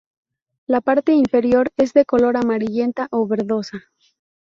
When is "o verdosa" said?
3.11-3.83